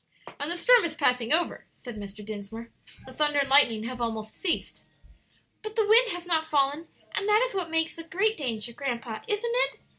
[0.39, 2.25] "And the storm is passing over," said Mr.
[2.25, 2.71] Dinsmore;
[3.05, 4.81] "the thunder and lightning have almost ceased."
[5.61, 9.19] "But the wind has not fallen, and that is what makes the great danger, grandpa,
[9.27, 9.79] isn't it?"